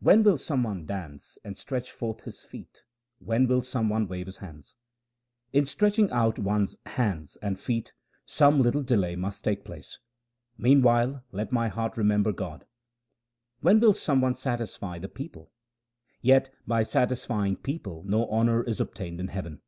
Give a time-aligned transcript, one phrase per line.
[0.00, 2.82] When will some one dance and stretch forth his feet?
[3.20, 4.74] when will some one wave his hands?
[5.52, 7.92] In stretching out one's hands and feet
[8.26, 10.00] some little delay must take place;
[10.56, 12.66] meanwhile let my heart remember God.
[13.60, 15.52] When will some one satisfy the people?
[16.20, 19.60] Yet by satis fying people no honour is obtained in heaven.